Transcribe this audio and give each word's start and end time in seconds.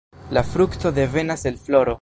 La 0.31 0.41
frukto 0.53 0.91
devenas 0.97 1.45
el 1.53 1.59
floro. 1.67 1.89